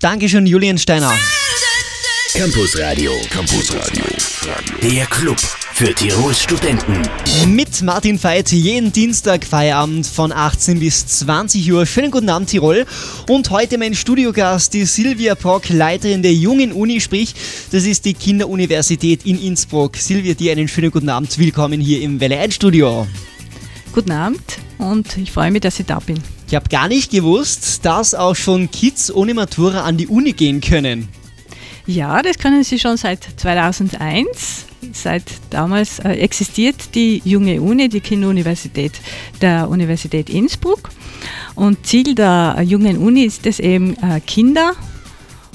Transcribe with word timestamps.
Dankeschön, 0.00 0.46
Julian 0.46 0.78
Steiner. 0.78 1.12
Campus 2.32 2.78
Radio. 2.78 3.12
Campus 3.28 3.70
Radio. 3.74 4.02
Der 4.82 5.04
Club 5.04 5.38
für 5.74 5.94
Tirols 5.94 6.42
Studenten. 6.42 7.02
Mit 7.48 7.82
Martin 7.82 8.22
Veit 8.22 8.50
jeden 8.50 8.92
Dienstag 8.92 9.44
Feierabend 9.44 10.06
von 10.06 10.32
18 10.32 10.80
bis 10.80 11.06
20 11.06 11.70
Uhr. 11.70 11.84
Schönen 11.84 12.10
guten 12.10 12.30
Abend, 12.30 12.48
Tirol. 12.48 12.86
Und 13.28 13.50
heute 13.50 13.76
mein 13.76 13.94
Studiogast, 13.94 14.72
die 14.72 14.86
Silvia 14.86 15.34
Brock, 15.34 15.68
Leiterin 15.68 16.22
der 16.22 16.32
Jungen 16.32 16.72
Uni, 16.72 17.02
sprich, 17.02 17.34
das 17.70 17.84
ist 17.84 18.06
die 18.06 18.14
Kinderuniversität 18.14 19.26
in 19.26 19.38
Innsbruck. 19.38 19.98
Silvia, 19.98 20.32
dir 20.32 20.52
einen 20.52 20.68
schönen 20.68 20.92
guten 20.92 21.10
Abend. 21.10 21.36
Willkommen 21.36 21.78
hier 21.78 22.00
im 22.00 22.20
Welle 22.20 22.38
1 22.38 22.54
Studio. 22.54 23.06
Guten 23.92 24.12
Abend 24.12 24.40
und 24.78 25.18
ich 25.18 25.30
freue 25.30 25.50
mich, 25.50 25.60
dass 25.60 25.78
ich 25.78 25.84
da 25.84 25.98
bin. 25.98 26.22
Ich 26.50 26.56
habe 26.56 26.68
gar 26.68 26.88
nicht 26.88 27.12
gewusst, 27.12 27.84
dass 27.84 28.12
auch 28.12 28.34
schon 28.34 28.72
Kids 28.72 29.14
ohne 29.14 29.34
Matura 29.34 29.84
an 29.84 29.96
die 29.96 30.08
Uni 30.08 30.32
gehen 30.32 30.60
können. 30.60 31.08
Ja, 31.86 32.22
das 32.22 32.38
können 32.38 32.64
sie 32.64 32.80
schon 32.80 32.96
seit 32.96 33.20
2001. 33.36 34.66
Seit 34.92 35.22
damals 35.50 36.00
äh, 36.00 36.08
existiert 36.14 36.96
die 36.96 37.22
junge 37.24 37.60
Uni, 37.60 37.88
die 37.88 38.00
Kinderuniversität 38.00 38.94
der 39.40 39.68
Universität 39.68 40.28
Innsbruck. 40.28 40.90
Und 41.54 41.86
Ziel 41.86 42.16
der 42.16 42.60
jungen 42.64 42.98
Uni 42.98 43.22
ist 43.22 43.46
es 43.46 43.60
eben, 43.60 43.94
äh, 44.02 44.18
Kinder 44.18 44.72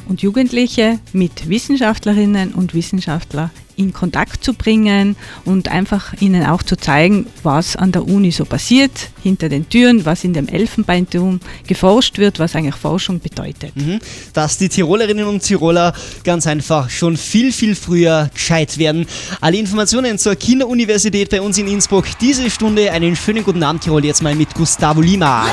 und 0.07 0.21
Jugendliche 0.21 0.99
mit 1.13 1.49
Wissenschaftlerinnen 1.49 2.53
und 2.53 2.73
Wissenschaftlern 2.73 3.51
in 3.77 3.93
Kontakt 3.93 4.43
zu 4.43 4.53
bringen 4.53 5.15
und 5.43 5.67
einfach 5.69 6.13
ihnen 6.21 6.45
auch 6.45 6.63
zu 6.63 6.77
zeigen, 6.77 7.27
was 7.43 7.75
an 7.75 7.91
der 7.91 8.07
Uni 8.07 8.31
so 8.31 8.45
passiert, 8.45 8.91
hinter 9.21 9.49
den 9.49 9.67
Türen, 9.69 10.05
was 10.05 10.23
in 10.23 10.33
dem 10.33 10.47
Elfenbeinturm 10.47 11.39
geforscht 11.67 12.17
wird, 12.17 12.39
was 12.39 12.55
eigentlich 12.55 12.75
Forschung 12.75 13.19
bedeutet. 13.19 13.75
Mhm. 13.75 13.99
Dass 14.33 14.57
die 14.57 14.69
Tirolerinnen 14.69 15.25
und 15.25 15.41
Tiroler 15.41 15.93
ganz 16.23 16.47
einfach 16.47 16.89
schon 16.89 17.17
viel, 17.17 17.51
viel 17.51 17.75
früher 17.75 18.29
gescheit 18.33 18.77
werden. 18.77 19.05
Alle 19.41 19.57
Informationen 19.57 20.17
zur 20.17 20.35
Kinderuniversität 20.35 21.29
bei 21.29 21.41
uns 21.41 21.57
in 21.57 21.67
Innsbruck. 21.67 22.05
Diese 22.21 22.49
Stunde 22.49 22.91
einen 22.91 23.15
schönen 23.15 23.43
guten 23.43 23.63
Abend, 23.63 23.83
Tirol, 23.83 24.05
jetzt 24.05 24.23
mal 24.23 24.35
mit 24.35 24.53
Gustavo 24.53 25.01
Lima. 25.01 25.47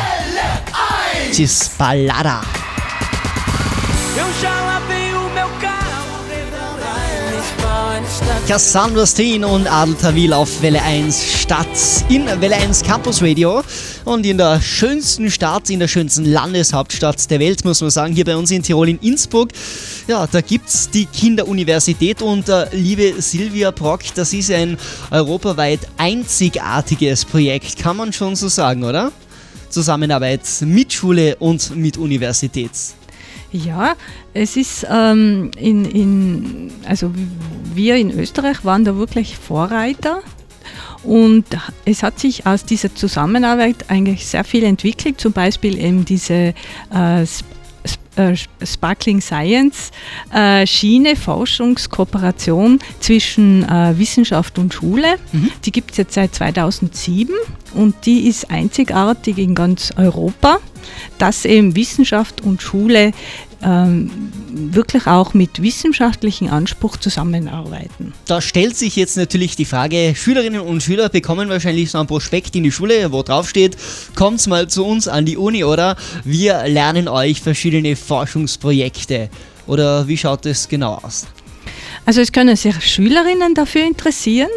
Tschüss, 1.32 1.70
Ballada. 1.78 2.42
Cassandra 8.46 9.06
Steen 9.06 9.44
und 9.44 9.66
Adel 9.66 9.94
Tawil 9.94 10.34
auf 10.34 10.60
Welle 10.60 10.82
1 10.82 11.40
Stadt 11.40 11.66
in 12.10 12.26
Welle 12.26 12.56
1 12.56 12.82
Campus 12.82 13.22
Radio 13.22 13.62
und 14.04 14.26
in 14.26 14.36
der 14.36 14.60
schönsten 14.60 15.30
Stadt, 15.30 15.70
in 15.70 15.78
der 15.78 15.88
schönsten 15.88 16.26
Landeshauptstadt 16.26 17.30
der 17.30 17.40
Welt, 17.40 17.64
muss 17.64 17.80
man 17.80 17.88
sagen, 17.88 18.14
hier 18.14 18.26
bei 18.26 18.36
uns 18.36 18.50
in 18.50 18.62
Tirol 18.62 18.90
in 18.90 18.98
Innsbruck. 18.98 19.48
Ja, 20.06 20.26
da 20.26 20.42
gibt 20.42 20.68
es 20.68 20.90
die 20.90 21.06
Kinderuniversität 21.06 22.20
und 22.20 22.50
äh, 22.50 22.66
liebe 22.72 23.14
Silvia 23.22 23.70
Brock, 23.70 24.00
das 24.14 24.34
ist 24.34 24.50
ein 24.50 24.76
europaweit 25.10 25.80
einzigartiges 25.96 27.24
Projekt, 27.24 27.78
kann 27.78 27.96
man 27.96 28.12
schon 28.12 28.36
so 28.36 28.48
sagen, 28.48 28.84
oder? 28.84 29.12
Zusammenarbeit 29.70 30.42
mit 30.60 30.92
Schule 30.92 31.36
und 31.36 31.74
mit 31.74 31.96
Universität. 31.96 32.72
Ja, 33.52 33.96
es 34.32 34.56
ist 34.56 34.86
ähm, 34.90 35.50
in, 35.58 35.84
in, 35.84 36.72
also 36.86 37.12
wir 37.74 37.96
in 37.96 38.10
Österreich 38.18 38.64
waren 38.64 38.84
da 38.84 38.96
wirklich 38.96 39.36
Vorreiter 39.36 40.22
und 41.04 41.44
es 41.84 42.02
hat 42.02 42.18
sich 42.18 42.46
aus 42.46 42.64
dieser 42.64 42.94
Zusammenarbeit 42.94 43.90
eigentlich 43.90 44.26
sehr 44.26 44.44
viel 44.44 44.64
entwickelt, 44.64 45.20
zum 45.20 45.32
Beispiel 45.32 45.78
eben 45.78 46.06
diese 46.06 46.54
äh, 46.94 47.26
äh, 48.14 48.36
Sparkling 48.62 49.20
Science 49.20 49.90
äh, 50.32 50.66
Schiene, 50.66 51.16
Forschungskooperation 51.16 52.78
zwischen 53.00 53.68
äh, 53.68 53.98
Wissenschaft 53.98 54.58
und 54.58 54.74
Schule. 54.74 55.16
Mhm. 55.32 55.50
Die 55.64 55.72
gibt 55.72 55.92
es 55.92 55.96
jetzt 55.96 56.14
seit 56.14 56.34
2007 56.34 57.34
und 57.74 57.94
die 58.04 58.28
ist 58.28 58.50
einzigartig 58.50 59.38
in 59.38 59.54
ganz 59.54 59.92
Europa, 59.96 60.58
dass 61.18 61.46
eben 61.46 61.74
Wissenschaft 61.74 62.42
und 62.42 62.60
Schule 62.60 63.12
wirklich 63.62 65.06
auch 65.06 65.34
mit 65.34 65.62
wissenschaftlichem 65.62 66.48
Anspruch 66.48 66.96
zusammenarbeiten. 66.96 68.12
Da 68.26 68.40
stellt 68.40 68.76
sich 68.76 68.96
jetzt 68.96 69.16
natürlich 69.16 69.56
die 69.56 69.64
Frage, 69.64 70.14
Schülerinnen 70.16 70.60
und 70.60 70.82
Schüler 70.82 71.08
bekommen 71.08 71.48
wahrscheinlich 71.48 71.90
so 71.90 71.98
ein 71.98 72.06
Prospekt 72.06 72.56
in 72.56 72.64
die 72.64 72.72
Schule, 72.72 73.12
wo 73.12 73.22
drauf 73.22 73.48
steht, 73.48 73.76
kommt 74.14 74.46
mal 74.46 74.68
zu 74.68 74.84
uns 74.84 75.08
an 75.08 75.24
die 75.24 75.36
Uni 75.36 75.64
oder 75.64 75.96
wir 76.24 76.64
lernen 76.66 77.08
euch 77.08 77.40
verschiedene 77.40 77.96
Forschungsprojekte. 77.96 79.30
Oder 79.66 80.06
wie 80.08 80.16
schaut 80.16 80.44
es 80.46 80.68
genau 80.68 80.98
aus? 81.02 81.26
Also 82.04 82.20
es 82.20 82.32
können 82.32 82.56
sich 82.56 82.74
Schülerinnen 82.84 83.54
dafür 83.54 83.86
interessieren 83.86 84.50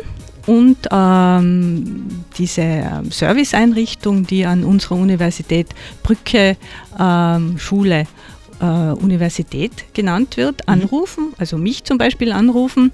und 0.47 0.77
ähm, 0.91 2.07
diese 2.37 2.61
ähm, 2.61 3.11
Serviceeinrichtung, 3.11 4.25
die 4.25 4.45
an 4.45 4.63
unserer 4.63 4.95
Universität 4.95 5.67
Brücke 6.03 6.57
ähm, 6.99 7.57
Schule 7.57 8.07
äh, 8.59 8.65
Universität 8.65 9.93
genannt 9.93 10.37
wird, 10.37 10.67
mhm. 10.67 10.73
anrufen, 10.73 11.33
also 11.37 11.57
mich 11.57 11.83
zum 11.83 11.97
Beispiel 11.97 12.31
anrufen. 12.31 12.91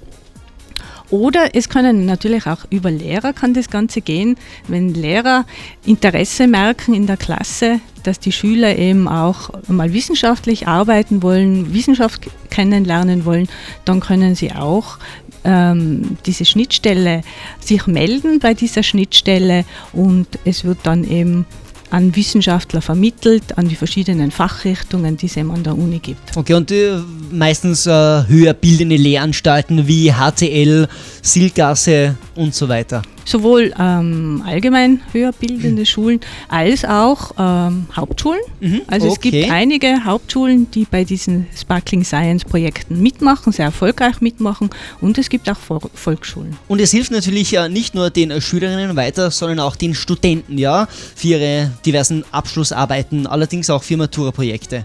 Oder 1.10 1.54
es 1.54 1.68
können 1.68 2.06
natürlich 2.06 2.46
auch 2.46 2.64
über 2.70 2.90
Lehrer 2.90 3.34
kann 3.34 3.52
das 3.52 3.68
Ganze 3.68 4.00
gehen, 4.00 4.36
wenn 4.66 4.94
Lehrer 4.94 5.44
Interesse 5.84 6.46
merken 6.46 6.94
in 6.94 7.06
der 7.06 7.18
Klasse, 7.18 7.80
dass 8.02 8.18
die 8.18 8.32
Schüler 8.32 8.78
eben 8.78 9.08
auch 9.08 9.50
mal 9.68 9.92
wissenschaftlich 9.92 10.68
arbeiten 10.68 11.22
wollen, 11.22 11.74
Wissenschaft 11.74 12.22
kennenlernen 12.48 13.26
wollen, 13.26 13.46
dann 13.84 14.00
können 14.00 14.34
sie 14.34 14.52
auch 14.52 14.98
ähm, 15.44 16.16
diese 16.24 16.46
Schnittstelle 16.46 17.20
sich 17.60 17.86
melden 17.86 18.38
bei 18.38 18.54
dieser 18.54 18.82
Schnittstelle 18.82 19.66
und 19.92 20.26
es 20.46 20.64
wird 20.64 20.78
dann 20.84 21.04
eben 21.04 21.46
an 21.92 22.16
Wissenschaftler 22.16 22.80
vermittelt, 22.80 23.58
an 23.58 23.68
die 23.68 23.76
verschiedenen 23.76 24.30
Fachrichtungen, 24.30 25.18
die 25.18 25.26
es 25.26 25.36
eben 25.36 25.50
an 25.50 25.62
der 25.62 25.76
Uni 25.76 25.98
gibt. 25.98 26.34
Okay, 26.36 26.54
und 26.54 26.70
äh, 26.70 26.98
meistens 27.30 27.86
äh, 27.86 27.90
höher 27.90 28.54
bildende 28.54 28.96
Lehranstalten 28.96 29.86
wie 29.86 30.10
HTL, 30.10 30.88
Silgasse 31.20 32.16
und 32.34 32.54
so 32.54 32.68
weiter 32.68 33.02
sowohl 33.24 33.72
ähm, 33.78 34.42
allgemein 34.46 35.00
höher 35.12 35.32
bildende 35.32 35.82
mhm. 35.82 35.86
Schulen 35.86 36.20
als 36.48 36.84
auch 36.84 37.32
ähm, 37.38 37.86
Hauptschulen. 37.94 38.40
Mhm. 38.60 38.82
Also 38.86 39.08
okay. 39.08 39.14
es 39.14 39.20
gibt 39.20 39.52
einige 39.52 40.04
Hauptschulen, 40.04 40.70
die 40.70 40.84
bei 40.84 41.04
diesen 41.04 41.46
Sparkling 41.56 42.04
Science 42.04 42.44
Projekten 42.44 43.00
mitmachen, 43.00 43.52
sehr 43.52 43.66
erfolgreich 43.66 44.20
mitmachen 44.20 44.70
und 45.00 45.18
es 45.18 45.28
gibt 45.28 45.48
auch 45.50 45.56
Volksschulen. 45.94 46.56
Und 46.68 46.80
es 46.80 46.90
hilft 46.90 47.10
natürlich 47.10 47.50
ja 47.50 47.68
nicht 47.68 47.94
nur 47.94 48.10
den 48.10 48.40
Schülerinnen 48.40 48.96
weiter, 48.96 49.30
sondern 49.30 49.60
auch 49.60 49.76
den 49.76 49.94
Studenten, 49.94 50.58
ja, 50.58 50.88
für 51.14 51.28
ihre 51.28 51.70
diversen 51.84 52.24
Abschlussarbeiten, 52.32 53.26
allerdings 53.26 53.70
auch 53.70 53.82
für 53.82 53.96
Matura-Projekte. 53.96 54.84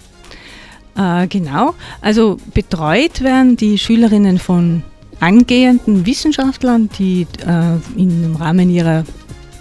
Äh, 0.97 1.27
genau, 1.27 1.75
also 2.01 2.37
betreut 2.53 3.21
werden 3.21 3.55
die 3.55 3.77
Schülerinnen 3.77 4.39
von 4.39 4.83
angehenden 5.19 6.05
Wissenschaftlern, 6.05 6.89
die 6.97 7.27
äh, 7.45 7.99
im 7.99 8.35
Rahmen 8.35 8.69
ihrer 8.69 9.03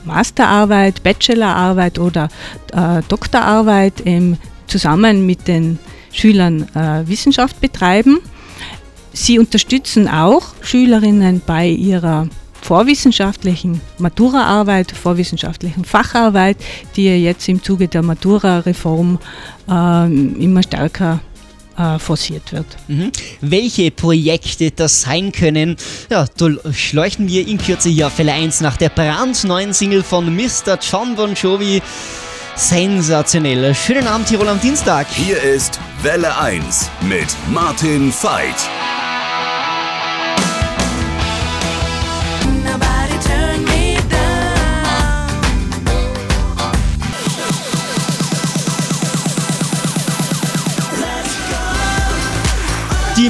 Masterarbeit, 0.05 1.03
Bachelorarbeit 1.03 1.99
oder 1.99 2.29
äh, 2.73 3.03
Doktorarbeit 3.09 3.95
ähm, 4.05 4.37
zusammen 4.67 5.27
mit 5.27 5.49
den 5.49 5.79
Schülern 6.13 6.67
äh, 6.75 7.07
Wissenschaft 7.07 7.61
betreiben. 7.61 8.21
Sie 9.13 9.39
unterstützen 9.39 10.09
auch 10.09 10.55
Schülerinnen 10.61 11.43
bei 11.45 11.69
ihrer 11.69 12.29
vorwissenschaftlichen 12.61 13.81
Maturaarbeit, 13.99 14.91
vorwissenschaftlichen 14.93 15.85
Facharbeit, 15.85 16.57
die 16.97 17.07
jetzt 17.07 17.49
im 17.49 17.63
Zuge 17.63 17.89
der 17.89 18.03
Matura-Reform 18.03 19.19
ähm, 19.71 20.37
immer 20.41 20.63
stärker 20.63 21.21
äh, 21.77 21.99
forciert 21.99 22.53
wird. 22.53 22.67
Mhm. 22.89 23.13
Welche 23.41 23.91
Projekte 23.91 24.71
das 24.71 25.03
sein 25.03 25.33
können, 25.33 25.77
ja, 26.11 26.27
da 26.37 26.49
schleuchten 26.73 27.29
wir 27.29 27.47
in 27.47 27.59
Kürze 27.59 27.89
hier 27.89 28.09
auf 28.09 28.15
Fälle 28.15 28.33
1 28.33 28.61
nach 28.61 28.77
der 28.77 28.89
brandneuen 28.89 29.73
Single 29.73 30.03
von 30.03 30.35
Mr. 30.35 30.79
John 30.81 31.17
Bon 31.17 31.35
Jovi. 31.35 31.83
Sensationell. 32.55 33.75
Schönen 33.75 34.07
Abend, 34.07 34.29
Tirol 34.29 34.49
am 34.49 34.61
Dienstag. 34.61 35.07
Hier 35.11 35.41
ist 35.43 35.79
Welle 36.03 36.39
1 36.39 36.91
mit 37.03 37.27
Martin 37.51 38.11
Veit. 38.11 38.86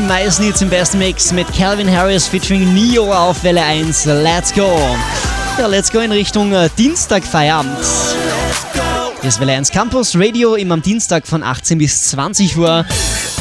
Die 0.06 0.12
meisten 0.12 0.44
Hits 0.44 0.62
im 0.62 0.70
Best 0.70 0.94
Mix 0.94 1.32
mit 1.32 1.53
Calvin 1.53 1.91
Harris 1.91 2.29
featuring 2.29 2.73
Neo 2.73 3.12
auf 3.12 3.43
Welle 3.43 3.61
1. 3.61 4.05
Let's 4.05 4.55
go! 4.55 4.79
Ja, 5.58 5.67
let's 5.67 5.91
go 5.91 5.99
in 5.99 6.12
Richtung 6.12 6.53
äh, 6.53 6.70
Dienstag 6.79 7.25
Feierabend. 7.25 7.76
Hier 9.20 9.29
ist 9.29 9.41
Welle 9.41 9.55
1 9.55 9.73
Campus 9.73 10.14
Radio 10.14 10.55
immer 10.55 10.75
am 10.75 10.82
Dienstag 10.82 11.26
von 11.26 11.43
18 11.43 11.79
bis 11.79 12.11
20 12.11 12.56
Uhr. 12.56 12.87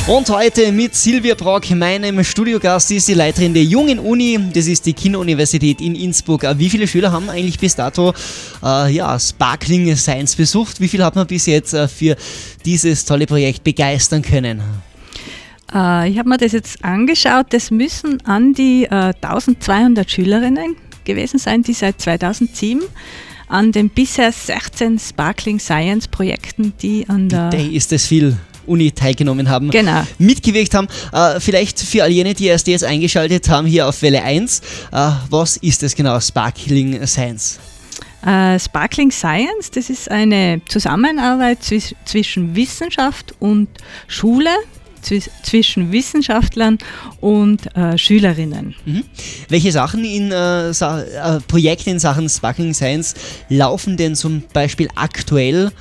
Und 0.07 0.27
heute 0.31 0.71
mit 0.71 0.95
Silvia 0.95 1.35
Brock, 1.35 1.69
meinem 1.69 2.23
Studiogast, 2.23 2.89
die 2.89 2.95
ist 2.95 3.09
die 3.09 3.13
Leiterin 3.13 3.53
der 3.53 3.63
Jungen 3.63 3.99
Uni, 3.99 4.39
das 4.51 4.65
ist 4.65 4.87
die 4.87 4.93
Kinderuniversität 4.93 5.79
in 5.81 5.93
Innsbruck. 5.93 6.45
Äh, 6.45 6.57
wie 6.57 6.71
viele 6.71 6.87
Schüler 6.87 7.11
haben 7.11 7.29
eigentlich 7.29 7.59
bis 7.59 7.75
dato 7.75 8.11
äh, 8.63 8.91
ja, 8.91 9.19
Sparkling 9.19 9.95
Science 9.95 10.35
besucht? 10.35 10.79
Wie 10.79 10.87
viel 10.87 11.03
hat 11.03 11.15
man 11.15 11.27
bis 11.27 11.45
jetzt 11.45 11.75
äh, 11.75 11.87
für 11.87 12.15
dieses 12.65 13.05
tolle 13.05 13.27
Projekt 13.27 13.63
begeistern 13.63 14.23
können? 14.23 14.63
Äh, 15.75 16.09
ich 16.09 16.17
habe 16.17 16.29
mir 16.29 16.37
das 16.37 16.53
jetzt 16.53 16.83
angeschaut. 16.83 17.47
Das 17.49 17.69
müssen 17.69 18.25
an 18.25 18.53
die 18.53 18.85
äh, 18.85 19.13
1200 19.21 20.09
Schülerinnen 20.09 20.77
gewesen 21.03 21.37
sein, 21.37 21.61
die 21.61 21.73
seit 21.73 22.01
2007 22.01 22.81
an 23.47 23.71
den 23.71 23.89
bisher 23.89 24.31
16 24.31 24.97
Sparkling 24.97 25.59
Science 25.59 26.07
Projekten, 26.07 26.73
die 26.81 27.07
an 27.07 27.29
der. 27.29 27.49
Day 27.49 27.67
ist 27.75 27.91
es 27.91 28.07
viel. 28.07 28.37
Uni 28.67 28.91
teilgenommen 28.91 29.47
haben, 29.47 29.69
genau. 29.69 30.01
mitgewirkt 30.17 30.73
haben. 30.73 30.87
Äh, 31.11 31.39
vielleicht 31.39 31.79
für 31.79 32.01
all 32.01 32.09
jene, 32.09 32.33
die 32.33 32.47
erst 32.47 32.65
jetzt 32.65 32.83
eingeschaltet 32.83 33.47
haben, 33.47 33.67
hier 33.67 33.87
auf 33.87 34.01
Welle 34.01 34.23
1, 34.23 34.59
äh, 34.91 35.11
was 35.29 35.57
ist 35.57 35.83
das 35.83 35.93
genau, 35.93 36.19
Sparkling 36.19 37.05
Science? 37.05 37.59
Äh, 38.25 38.57
Sparkling 38.57 39.11
Science, 39.11 39.69
das 39.71 39.91
ist 39.91 40.09
eine 40.09 40.61
Zusammenarbeit 40.67 41.59
zwischen 42.05 42.55
Wissenschaft 42.55 43.35
und 43.39 43.67
Schule, 44.07 44.49
zwischen 45.05 45.91
Wissenschaftlern 45.91 46.77
und 47.21 47.75
äh, 47.75 47.97
Schülerinnen. 47.97 48.75
Mhm. 48.85 49.03
Welche 49.49 49.71
Sachen 49.71 50.03
in 50.03 50.31
äh, 50.31 50.69
äh, 50.69 50.73
Projekte 51.47 51.89
in 51.89 51.99
Sachen 51.99 52.29
Sparkling 52.29 52.73
Science 52.73 53.13
laufen 53.49 53.97
denn 53.97 54.15
zum 54.15 54.43
Beispiel 54.53 54.87
aktuell, 54.95 55.71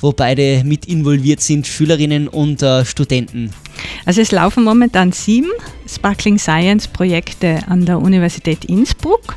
wo 0.00 0.12
beide 0.12 0.62
mit 0.64 0.86
involviert 0.86 1.40
sind, 1.40 1.66
Schülerinnen 1.66 2.28
und 2.28 2.62
äh, 2.62 2.84
Studenten? 2.84 3.50
Also 4.04 4.20
es 4.20 4.32
laufen 4.32 4.64
momentan 4.64 5.12
sieben 5.12 5.50
Sparkling 5.88 6.38
Science 6.38 6.88
Projekte 6.88 7.60
an 7.66 7.84
der 7.86 7.98
Universität 7.98 8.64
Innsbruck. 8.64 9.36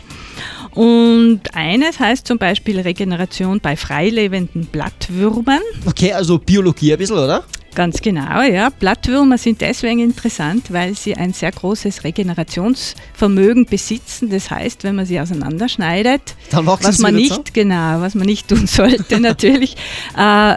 Und 0.78 1.42
eines 1.54 2.00
heißt 2.00 2.28
zum 2.28 2.38
Beispiel 2.38 2.80
Regeneration 2.80 3.60
bei 3.60 3.76
freilebenden 3.76 4.68
Blattwürmern. 4.68 5.62
Okay, 5.88 6.14
also 6.14 6.38
Biologie 6.38 6.94
ein 6.94 7.00
bisschen, 7.00 7.18
oder? 7.18 7.44
Ganz 7.78 8.02
genau, 8.02 8.42
ja. 8.42 8.72
Blattwürmer 8.72 9.38
sind 9.38 9.62
deswegen 9.62 10.00
interessant, 10.00 10.74
weil 10.74 10.96
sie 10.96 11.14
ein 11.14 11.32
sehr 11.32 11.52
großes 11.52 12.04
Regenerationsvermögen 12.04 13.68
besitzen. 13.68 14.32
Das 14.32 14.50
heißt, 14.50 14.84
wenn 14.84 14.96
man 14.96 15.06
sie 15.06 15.20
auseinanderschneidet, 15.20 16.36
was 16.50 16.98
man 16.98 17.14
nicht, 17.14 17.36
so? 17.36 17.44
genau, 17.54 18.02
was 18.02 18.16
man 18.16 18.26
nicht 18.26 18.48
tun 18.48 18.66
sollte 18.66 19.20
natürlich, 19.20 19.76
äh, 20.18 20.56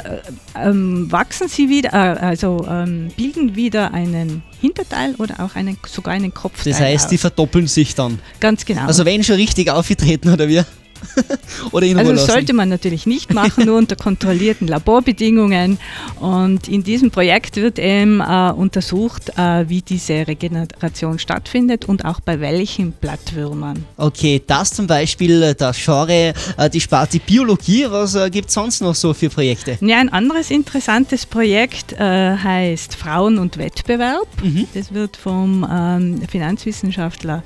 ähm, 0.56 1.12
wachsen 1.12 1.48
sie 1.48 1.68
wieder, 1.68 1.92
äh, 1.92 2.20
also 2.20 2.66
ähm, 2.66 3.10
bilden 3.14 3.54
wieder 3.54 3.92
einen 3.92 4.42
Hinterteil 4.58 5.14
oder 5.16 5.40
auch 5.40 5.56
einen, 5.56 5.76
sogar 5.86 6.14
einen 6.14 6.32
Kopfteil. 6.32 6.72
Das 6.72 6.80
heißt, 6.80 7.04
aus. 7.04 7.10
die 7.10 7.18
verdoppeln 7.18 7.66
sich 7.66 7.94
dann. 7.94 8.18
Ganz 8.40 8.64
genau. 8.64 8.86
Also 8.86 9.04
wenn 9.04 9.22
schon 9.24 9.36
richtig 9.36 9.68
aufgetreten 9.68 10.32
oder 10.32 10.48
wie? 10.48 10.62
Oder 11.72 11.86
in 11.86 11.98
Also 11.98 12.12
das 12.12 12.26
sollte 12.26 12.52
man 12.52 12.68
natürlich 12.68 13.06
nicht 13.06 13.32
machen, 13.32 13.66
nur 13.66 13.78
unter 13.78 13.96
kontrollierten 13.96 14.66
Laborbedingungen. 14.68 15.78
Und 16.18 16.68
in 16.68 16.82
diesem 16.82 17.10
Projekt 17.10 17.56
wird 17.56 17.78
eben 17.78 18.20
äh, 18.20 18.52
untersucht, 18.54 19.30
äh, 19.36 19.68
wie 19.68 19.82
diese 19.82 20.26
Regeneration 20.26 21.18
stattfindet 21.18 21.84
und 21.86 22.04
auch 22.04 22.20
bei 22.20 22.40
welchen 22.40 22.92
Blattwürmern. 22.92 23.84
Okay, 23.96 24.42
das 24.46 24.72
zum 24.72 24.86
Beispiel 24.86 25.42
äh, 25.42 25.54
das 25.54 25.78
Genre, 25.82 26.34
äh, 26.56 26.70
die 26.70 26.80
Sparte 26.80 27.18
Biologie. 27.20 27.86
Was 27.88 28.14
äh, 28.14 28.30
gibt 28.30 28.48
es 28.48 28.54
sonst 28.54 28.80
noch 28.80 28.94
so 28.94 29.14
für 29.14 29.30
Projekte? 29.30 29.78
Ja, 29.80 29.98
ein 29.98 30.08
anderes 30.08 30.50
interessantes 30.50 31.26
Projekt 31.26 31.92
äh, 31.92 32.36
heißt 32.36 32.94
Frauen 32.94 33.38
und 33.38 33.58
Wettbewerb. 33.58 34.28
Mhm. 34.42 34.66
Das 34.74 34.92
wird 34.92 35.16
vom 35.16 35.66
ähm, 35.70 36.22
Finanzwissenschaftler 36.28 37.42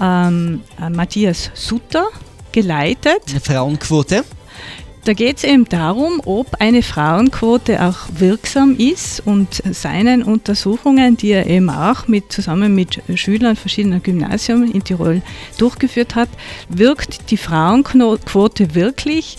ähm, 0.00 0.62
Matthias 0.90 1.50
Sutter 1.54 2.08
geleitet. 2.52 3.22
Eine 3.30 3.40
Frauenquote. 3.40 4.24
Da 5.04 5.14
geht 5.14 5.38
es 5.38 5.44
eben 5.44 5.68
darum, 5.68 6.22
ob 6.24 6.60
eine 6.60 6.80
Frauenquote 6.80 7.82
auch 7.82 7.96
wirksam 8.20 8.76
ist 8.78 9.20
und 9.26 9.60
seinen 9.72 10.22
Untersuchungen, 10.22 11.16
die 11.16 11.30
er 11.32 11.48
eben 11.48 11.70
auch 11.70 12.06
mit, 12.06 12.32
zusammen 12.32 12.76
mit 12.76 13.02
Schülern 13.16 13.56
verschiedener 13.56 13.98
Gymnasien 13.98 14.70
in 14.70 14.84
Tirol 14.84 15.20
durchgeführt 15.58 16.14
hat, 16.14 16.28
wirkt 16.68 17.32
die 17.32 17.36
Frauenquote 17.36 18.76
wirklich 18.76 19.38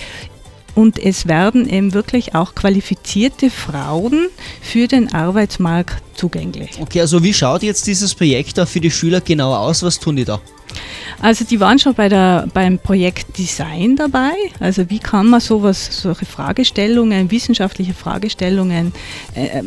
und 0.76 1.00
es 1.00 1.28
werden 1.28 1.68
eben 1.70 1.94
wirklich 1.94 2.36
auch 2.36 2.56
qualifizierte 2.56 3.50
Frauen 3.50 4.28
für 4.62 4.88
den 4.88 5.14
Arbeitsmarkt 5.14 6.04
zugänglich. 6.16 6.72
Okay, 6.80 7.02
also 7.02 7.24
wie 7.24 7.34
schaut 7.34 7.64
jetzt 7.64 7.88
dieses 7.88 8.14
Projekt 8.14 8.58
da 8.58 8.66
für 8.66 8.80
die 8.80 8.92
Schüler 8.92 9.22
genau 9.22 9.54
aus? 9.54 9.84
Was 9.84 10.00
tun 10.00 10.16
die 10.16 10.26
da? 10.26 10.40
Also 11.22 11.46
die 11.46 11.60
waren 11.60 11.80
schon 11.80 11.94
bei 11.94 12.10
der, 12.10 12.48
beim 12.54 12.80
Projekt 12.80 13.38
Design 13.38 13.96
dabei. 13.96 14.34
Also 14.60 14.90
wie 14.90 15.00
kann 15.00 15.28
man 15.28 15.40
sowas, 15.40 16.02
solche 16.02 16.26
Fragestellungen, 16.26 17.32
wissenschaftliche 17.32 17.94
Fragestellungen 17.94 18.92
äh, 19.36 19.62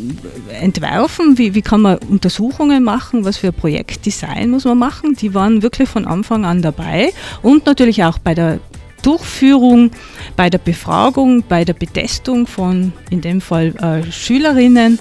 entwerfen? 0.61 1.37
Wie, 1.37 1.55
wie 1.55 1.61
kann 1.61 1.81
man 1.81 1.97
Untersuchungen 2.09 2.83
machen? 2.83 3.25
Was 3.25 3.37
für 3.37 3.47
ein 3.47 3.53
Projektdesign 3.53 4.51
muss 4.51 4.65
man 4.65 4.77
machen? 4.77 5.15
Die 5.15 5.33
waren 5.33 5.61
wirklich 5.63 5.89
von 5.89 6.05
Anfang 6.05 6.45
an 6.45 6.61
dabei 6.61 7.11
und 7.41 7.65
natürlich 7.65 8.03
auch 8.03 8.19
bei 8.19 8.35
der 8.35 8.59
Durchführung, 9.07 9.91
bei 10.35 10.49
der 10.49 10.57
Befragung, 10.57 11.41
bei 11.47 11.63
der 11.63 11.73
Betestung 11.73 12.45
von 12.45 12.91
in 13.09 13.21
dem 13.21 13.39
Fall 13.39 13.73
äh, 13.77 14.11
Schülerinnen 14.11 14.99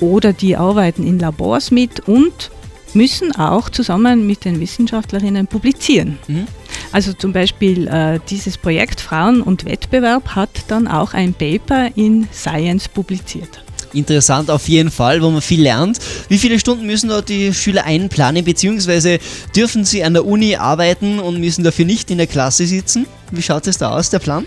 oder 0.00 0.32
die 0.32 0.56
arbeiten 0.56 1.06
in 1.06 1.18
Labors 1.18 1.70
mit 1.70 2.00
und 2.08 2.50
müssen 2.94 3.36
auch 3.36 3.68
zusammen 3.68 4.26
mit 4.26 4.46
den 4.46 4.58
Wissenschaftlerinnen 4.58 5.48
publizieren. 5.48 6.18
Mhm. 6.28 6.46
Also 6.92 7.12
zum 7.12 7.34
Beispiel 7.34 7.88
äh, 7.88 8.20
dieses 8.30 8.56
Projekt 8.56 9.02
Frauen 9.02 9.42
und 9.42 9.66
Wettbewerb 9.66 10.28
hat 10.34 10.64
dann 10.68 10.88
auch 10.88 11.12
ein 11.12 11.34
Paper 11.34 11.90
in 11.94 12.26
Science 12.32 12.88
publiziert. 12.88 13.62
Interessant 13.92 14.50
auf 14.50 14.66
jeden 14.66 14.90
Fall, 14.90 15.20
wo 15.20 15.30
man 15.30 15.42
viel 15.42 15.60
lernt. 15.60 15.98
Wie 16.30 16.38
viele 16.38 16.58
Stunden 16.58 16.86
müssen 16.86 17.10
dort 17.10 17.28
die 17.28 17.52
Schüler 17.52 17.84
einplanen, 17.84 18.46
beziehungsweise 18.46 19.18
dürfen 19.54 19.84
sie 19.84 20.02
an 20.04 20.14
der 20.14 20.24
Uni 20.24 20.56
arbeiten 20.56 21.18
und 21.18 21.38
müssen 21.38 21.64
dafür 21.64 21.84
nicht 21.84 22.10
in 22.10 22.16
der 22.16 22.26
Klasse 22.26 22.66
sitzen? 22.66 23.06
Wie 23.30 23.42
schaut 23.42 23.66
es 23.66 23.78
da 23.78 23.90
aus, 23.90 24.10
der 24.10 24.18
Plan? 24.18 24.46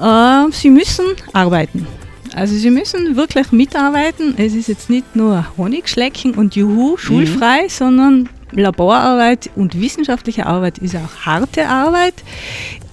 Äh, 0.00 0.50
sie 0.52 0.70
müssen 0.70 1.06
arbeiten. 1.32 1.86
Also 2.34 2.54
Sie 2.54 2.70
müssen 2.70 3.16
wirklich 3.16 3.50
mitarbeiten. 3.50 4.34
Es 4.36 4.54
ist 4.54 4.68
jetzt 4.68 4.90
nicht 4.90 5.16
nur 5.16 5.46
Honigschlecken 5.56 6.34
und 6.34 6.54
Juhu, 6.54 6.98
schulfrei, 6.98 7.62
mhm. 7.62 7.68
sondern 7.68 8.28
Laborarbeit 8.52 9.50
und 9.56 9.80
wissenschaftliche 9.80 10.44
Arbeit 10.44 10.78
ist 10.78 10.96
auch 10.96 11.24
harte 11.24 11.66
Arbeit. 11.66 12.14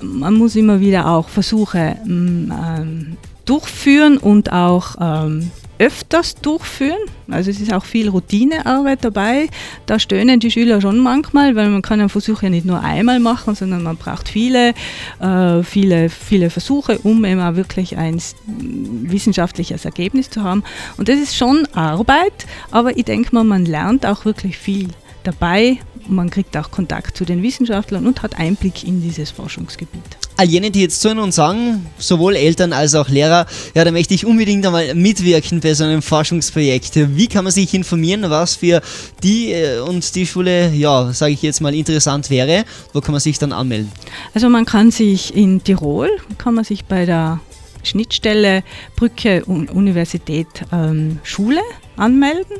Man 0.02 0.36
muss 0.36 0.56
immer 0.56 0.80
wieder 0.80 1.08
auch 1.08 1.28
Versuche 1.28 1.98
mm, 2.06 2.52
ähm, 2.52 3.18
durchführen 3.46 4.18
und 4.18 4.52
auch 4.52 4.96
ähm, 5.00 5.52
öfters 5.84 6.36
durchführen. 6.36 7.00
Also 7.30 7.52
es 7.52 7.60
ist 7.60 7.74
auch 7.74 7.84
viel 7.84 8.08
Routinearbeit 8.08 9.04
dabei. 9.04 9.50
Da 9.86 10.00
stöhnen 10.00 10.40
die 10.40 10.50
Schüler 10.50 10.80
schon 10.80 10.98
manchmal, 11.00 11.56
weil 11.56 11.70
man 11.70 11.82
kann 11.82 12.00
einen 12.00 12.10
Versuch 12.10 12.42
ja 12.42 12.50
nicht 12.50 12.66
nur 12.66 12.80
einmal 12.80 13.20
machen, 13.20 13.54
sondern 13.54 13.84
man 13.84 13.98
braucht 13.98 14.30
viele, 14.30 14.74
äh, 15.20 15.62
viele, 15.64 16.10
viele 16.10 16.50
Versuche, 16.50 17.00
um 17.00 17.26
eben 17.26 17.42
auch 17.42 17.56
wirklich 17.56 17.98
ein 17.98 18.22
wissenschaftliches 18.48 19.84
Ergebnis 19.84 20.30
zu 20.30 20.44
haben. 20.44 20.64
Und 20.98 21.10
das 21.10 21.20
ist 21.20 21.36
schon 21.36 21.68
Arbeit, 21.74 22.46
aber 22.72 22.98
ich 22.98 23.04
denke 23.04 23.36
mal, 23.36 23.44
man 23.44 23.66
lernt 23.66 24.06
auch 24.06 24.24
wirklich 24.24 24.58
viel 24.58 24.88
dabei. 25.24 25.80
Man 26.08 26.30
kriegt 26.30 26.56
auch 26.56 26.72
Kontakt 26.72 27.18
zu 27.18 27.26
den 27.26 27.42
Wissenschaftlern 27.42 28.08
und 28.08 28.22
hat 28.22 28.40
Einblick 28.40 28.86
in 28.86 29.02
dieses 29.02 29.32
Forschungsgebiet. 29.32 30.23
All 30.36 30.48
jene, 30.48 30.72
die 30.72 30.82
jetzt 30.82 31.00
zuhören 31.00 31.20
und 31.20 31.32
sagen, 31.32 31.86
sowohl 32.00 32.36
Eltern 32.36 32.74
als 32.74 32.96
auch 32.96 33.08
Lehrer, 33.08 33.46
ja, 33.76 33.84
da 33.84 33.92
möchte 33.92 34.16
ich 34.16 34.26
unbedingt 34.26 34.66
einmal 34.66 34.96
mitwirken 34.96 35.60
bei 35.60 35.76
so 35.76 35.84
einem 35.84 36.02
Forschungsprojekt. 36.02 36.96
Wie 37.16 37.28
kann 37.28 37.44
man 37.44 37.54
sich 37.54 37.72
informieren, 37.74 38.28
was 38.30 38.56
für 38.56 38.82
die 39.22 39.52
äh, 39.52 39.80
und 39.80 40.16
die 40.16 40.26
Schule, 40.26 40.72
ja, 40.72 41.14
sage 41.14 41.34
ich 41.34 41.44
jetzt 41.44 41.62
mal, 41.62 41.76
interessant 41.76 42.32
wäre? 42.32 42.66
Wo 42.94 43.02
kann 43.02 43.12
man 43.12 43.22
sich 43.22 43.38
dann 43.38 43.52
anmelden? 43.52 43.92
Also 44.34 44.50
man 44.50 44.66
kann 44.66 44.90
sich 44.90 45.36
in 45.36 45.64
Tirol, 45.64 46.10
kann 46.40 46.56
man 46.56 46.64
sich 46.64 46.86
bei 46.86 47.06
der 47.06 47.40
Schnittstelle 47.84 48.64
Brücke 48.96 49.46
Universität 49.46 50.48
ähm, 50.72 51.20
Schule 51.24 51.62
anmelden. 51.96 52.58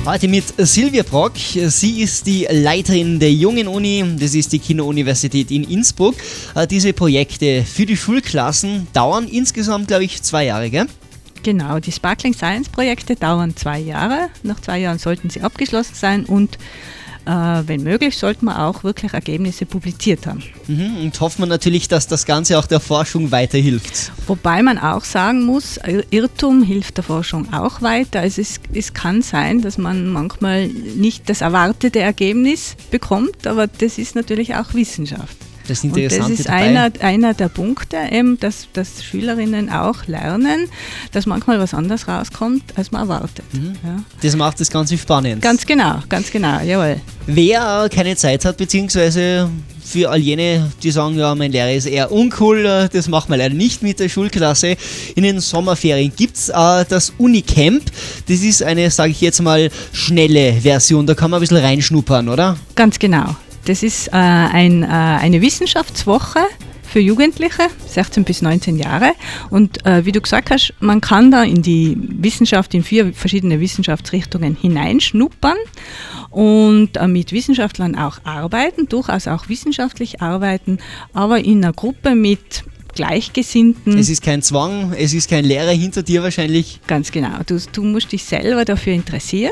Heute 0.04 0.28
mit 0.28 0.46
Silvia 0.58 1.04
Brock. 1.04 1.34
Sie 1.38 2.02
ist 2.02 2.26
die 2.26 2.48
Leiterin 2.50 3.20
der 3.20 3.32
Jungen 3.32 3.68
Uni. 3.68 4.04
Das 4.20 4.34
ist 4.34 4.52
die 4.52 4.58
Kinderuniversität 4.58 5.52
in 5.52 5.64
Innsbruck. 5.64 6.16
Äh, 6.56 6.66
diese 6.66 6.92
Projekte 6.92 7.64
für 7.64 7.86
die 7.86 7.98
Schulklassen 7.98 8.88
dauern 8.94 9.28
insgesamt, 9.28 9.90
glaube 9.90 10.06
ich, 10.06 10.24
zwei 10.24 10.46
Jahre, 10.46 10.72
gell? 10.72 10.88
Genau, 11.46 11.78
die 11.78 11.92
Sparkling 11.92 12.34
Science 12.34 12.70
Projekte 12.70 13.16
dauern 13.16 13.56
zwei 13.56 13.78
Jahre. 13.78 14.30
Nach 14.42 14.60
zwei 14.60 14.80
Jahren 14.80 14.98
sollten 14.98 15.30
sie 15.30 15.42
abgeschlossen 15.42 15.94
sein 15.94 16.26
und 16.26 16.58
äh, 17.26 17.30
wenn 17.30 17.84
möglich, 17.84 18.18
sollte 18.18 18.44
man 18.44 18.56
auch 18.56 18.84
wirklich 18.84 19.14
Ergebnisse 19.14 19.68
publiziert 19.68 20.26
haben. 20.26 20.42
Mhm, 20.66 20.98
und 21.04 21.22
hoffen 21.22 21.44
wir 21.44 21.46
natürlich, 21.46 21.88
dass 21.88 22.08
das 22.08 22.26
Ganze 22.26 22.58
auch 22.58 22.66
der 22.66 22.80
Forschung 22.80 23.30
weiterhilft. 23.30 24.12
Wobei 24.26 24.64
man 24.64 24.80
auch 24.80 25.04
sagen 25.04 25.44
muss, 25.44 25.80
Irrtum 26.10 26.64
hilft 26.64 26.98
der 26.98 27.04
Forschung 27.04 27.54
auch 27.54 27.84
weiter. 27.84 28.22
Also 28.22 28.42
es, 28.42 28.60
es 28.74 28.96
kann 28.96 29.22
sein, 29.22 29.62
dass 29.62 29.78
man 29.78 30.08
manchmal 30.08 30.68
nicht 30.68 31.30
das 31.30 31.42
erwartete 31.42 32.00
Ergebnis 32.00 32.76
bekommt, 32.90 33.46
aber 33.46 33.68
das 33.68 34.00
ist 34.00 34.16
natürlich 34.16 34.56
auch 34.56 34.74
Wissenschaft. 34.74 35.38
Das, 35.68 35.84
und 35.84 35.96
das 35.96 36.30
ist 36.30 36.50
einer, 36.50 36.92
einer 37.00 37.34
der 37.34 37.50
Punkte, 37.50 37.98
eben, 38.12 38.40
dass, 38.40 38.68
dass 38.74 39.04
Schülerinnen 39.04 39.70
auch 39.70 40.06
lernen, 40.08 40.68
dass 41.12 41.26
manchmal 41.26 41.60
was 41.60 41.74
anderes 41.74 42.08
rauskommt, 42.08 42.64
als 42.76 42.92
man 42.92 43.04
erwartet. 43.04 43.46
Mhm. 43.54 43.74
Ja. 43.84 44.04
Das 44.22 44.36
macht 44.36 44.60
das 44.60 44.70
Ganze 44.70 44.98
spannend. 44.98 45.42
Ganz 45.42 45.66
genau, 45.66 46.02
ganz 46.10 46.32
genau, 46.32 46.60
jawohl. 46.62 47.02
Wer 47.28 47.90
keine 47.92 48.16
Zeit 48.16 48.46
hat, 48.46 48.58
beziehungsweise 48.58 49.50
für 49.86 50.10
all 50.10 50.20
jene, 50.20 50.72
die 50.82 50.92
sagen, 50.92 51.18
ja, 51.18 51.34
mein 51.36 51.52
Lehrer 51.52 51.72
ist 51.72 51.86
eher 51.86 52.12
uncool, 52.12 52.90
das 52.92 53.08
machen 53.08 53.30
wir 53.30 53.38
leider 53.38 53.54
nicht 53.54 53.84
mit 53.84 54.00
der 54.00 54.10
Schulklasse. 54.10 54.76
In 55.16 55.24
den 55.24 55.40
Sommerferien 55.40 56.12
gibt 56.16 56.38
es 56.38 56.50
äh, 56.50 56.86
das 56.90 57.14
Unicamp. 57.18 57.84
Das 58.28 58.40
ist 58.42 58.64
eine, 58.64 58.90
sage 58.90 59.12
ich 59.12 59.22
jetzt 59.22 59.42
mal, 59.42 59.70
schnelle 59.94 60.54
Version. 60.54 61.06
Da 61.06 61.14
kann 61.14 61.30
man 61.30 61.40
ein 61.40 61.42
bisschen 61.42 61.58
reinschnuppern, 61.58 62.30
oder? 62.30 62.58
Ganz 62.76 62.98
genau. 62.98 63.36
Das 63.66 63.82
ist 63.82 64.10
äh, 64.10 64.12
ein, 64.14 64.84
äh, 64.84 64.86
eine 64.86 65.42
Wissenschaftswoche 65.42 66.40
für 66.84 67.00
Jugendliche, 67.00 67.64
16 67.88 68.24
bis 68.24 68.42
19 68.42 68.78
Jahre. 68.78 69.14
Und 69.50 69.86
äh, 69.86 70.06
wie 70.06 70.12
du 70.12 70.22
gesagt 70.22 70.52
hast, 70.52 70.74
man 70.80 71.02
kann 71.02 71.32
da 71.32 71.44
in 71.44 71.62
die 71.62 71.98
Wissenschaft, 72.00 72.74
in 72.74 72.84
vier 72.84 73.12
verschiedene 73.14 73.60
Wissenschaftsrichtungen 73.60 74.56
hineinschnuppern 74.56 75.58
und 76.30 76.96
äh, 76.96 77.08
mit 77.08 77.32
Wissenschaftlern 77.32 77.98
auch 77.98 78.20
arbeiten, 78.24 78.88
durchaus 78.88 79.28
auch 79.28 79.50
wissenschaftlich 79.50 80.22
arbeiten, 80.22 80.78
aber 81.14 81.44
in 81.44 81.64
einer 81.64 81.74
Gruppe 81.74 82.16
mit 82.16 82.64
Gleichgesinnten. 82.94 83.98
Es 83.98 84.10
ist 84.10 84.22
kein 84.22 84.42
Zwang, 84.42 84.94
es 84.98 85.14
ist 85.14 85.30
kein 85.30 85.44
Lehrer 85.44 85.72
hinter 85.72 86.02
dir 86.02 86.24
wahrscheinlich. 86.24 86.80
Ganz 86.88 87.12
genau. 87.12 87.40
Du, 87.46 87.60
du 87.74 87.84
musst 87.84 88.12
dich 88.12 88.24
selber 88.24 88.64
dafür 88.64 88.94
interessieren 88.94 89.52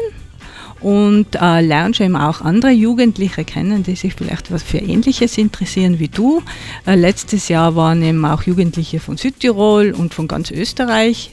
und 0.84 1.36
äh, 1.42 1.62
lernst 1.62 2.02
eben 2.02 2.18
auch 2.18 2.42
andere 2.42 2.72
Jugendliche 2.72 3.46
kennen, 3.46 3.84
die 3.84 3.96
sich 3.96 4.14
vielleicht 4.16 4.52
was 4.52 4.62
für 4.62 4.80
Ähnliches 4.80 5.38
interessieren 5.38 5.98
wie 6.00 6.10
du. 6.10 6.44
Äh, 6.86 6.96
letztes 6.96 7.48
Jahr 7.48 7.76
waren 7.76 8.04
eben 8.04 8.24
auch 8.26 8.44
Jugendliche 8.44 9.00
von 9.00 9.16
Südtirol 9.16 9.94
und 9.94 10.14
von 10.14 10.28
ganz 10.28 10.52
Österreich 10.52 11.32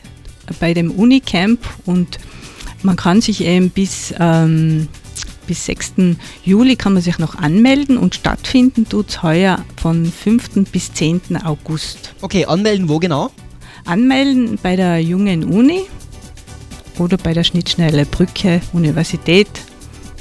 bei 0.60 0.72
dem 0.72 0.92
Unicamp 0.92 1.60
und 1.84 2.18
man 2.82 2.96
kann 2.96 3.20
sich 3.20 3.44
eben 3.44 3.70
bis, 3.70 4.14
ähm, 4.18 4.88
bis 5.46 5.66
6. 5.66 6.16
Juli 6.44 6.76
kann 6.76 6.94
man 6.94 7.02
sich 7.02 7.18
noch 7.18 7.34
anmelden 7.34 7.98
und 7.98 8.14
stattfinden 8.14 8.88
tut 8.88 9.10
es 9.10 9.22
heuer 9.22 9.64
von 9.76 10.06
5. 10.06 10.70
bis 10.70 10.92
10. 10.94 11.38
August. 11.44 12.14
Okay, 12.20 12.46
anmelden 12.46 12.88
wo 12.88 13.00
genau? 13.00 13.30
Anmelden 13.84 14.58
bei 14.62 14.76
der 14.76 15.00
Jungen 15.00 15.44
Uni 15.44 15.82
oder 17.00 17.16
bei 17.16 17.32
der 17.32 17.44
Schnittschnelle 17.44 18.06
Brücke 18.06 18.60
Universität 18.72 19.48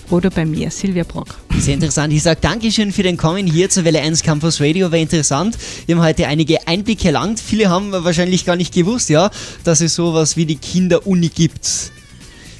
oder 0.10 0.32
bei 0.32 0.46
mir, 0.46 0.72
Silvia 0.72 1.04
Brock. 1.04 1.38
Sehr 1.60 1.76
interessant. 1.76 2.12
Ich 2.14 2.24
sage 2.24 2.40
Dankeschön 2.42 2.92
für 2.92 3.04
den 3.04 3.16
Kommen 3.16 3.46
hier 3.46 3.70
zur 3.70 3.84
Welle 3.84 4.02
1 4.02 4.24
Campus 4.24 4.60
Radio. 4.60 4.92
War 4.92 4.98
interessant. 4.98 5.58
Wir 5.86 5.96
haben 5.96 6.04
heute 6.04 6.26
einige 6.28 6.68
Einblicke 6.68 7.08
erlangt. 7.08 7.40
Viele 7.40 7.70
haben 7.70 7.92
wahrscheinlich 7.92 8.46
gar 8.46 8.56
nicht 8.56 8.74
gewusst, 8.74 9.10
ja, 9.10 9.30
dass 9.64 9.82
es 9.82 9.94
sowas 9.94 10.36
wie 10.36 10.46
die 10.46 10.56
Kinderuni 10.56 11.30
gibt. 11.30 11.92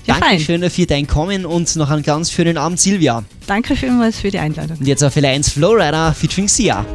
Ja, 0.06 0.20
Dankeschön 0.20 0.62
fein. 0.62 0.70
für 0.70 0.86
dein 0.86 1.08
Kommen 1.08 1.46
und 1.46 1.76
noch 1.76 1.90
einen 1.90 2.04
ganz 2.04 2.32
schönen 2.32 2.58
Abend, 2.58 2.80
Silvia. 2.80 3.24
Danke 3.48 3.76
vielmals 3.76 4.20
für 4.20 4.30
die 4.30 4.40
Einladung. 4.40 4.78
Und 4.78 4.88
jetzt 4.88 5.04
auf 5.04 5.16
Welle 5.16 5.30
1 5.30 5.50
Flowrider 5.50 6.14
featuring 6.14 6.48
Sia. 6.48 6.86